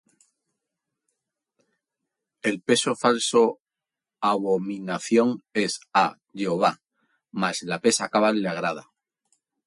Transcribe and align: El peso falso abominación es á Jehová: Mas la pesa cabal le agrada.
El 2.41 2.59
peso 2.67 2.91
falso 3.03 3.43
abominación 4.19 5.29
es 5.63 5.73
á 5.93 6.17
Jehová: 6.37 6.71
Mas 7.39 7.61
la 7.61 7.77
pesa 7.81 8.09
cabal 8.09 8.41
le 8.41 8.49
agrada. 8.49 8.89